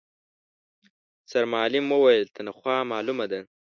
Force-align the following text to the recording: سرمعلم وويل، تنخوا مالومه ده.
سرمعلم 1.31 1.85
وويل، 1.95 2.25
تنخوا 2.35 2.77
مالومه 2.91 3.25
ده. 3.31 3.39